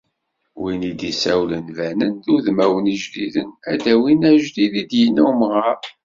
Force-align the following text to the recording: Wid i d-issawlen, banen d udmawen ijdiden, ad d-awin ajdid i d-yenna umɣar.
Wid 0.61 0.81
i 0.89 0.91
d-issawlen, 0.99 1.65
banen 1.77 2.13
d 2.23 2.25
udmawen 2.35 2.91
ijdiden, 2.95 3.49
ad 3.71 3.77
d-awin 3.83 4.21
ajdid 4.29 4.73
i 4.81 4.83
d-yenna 4.89 5.23
umɣar. 5.31 5.81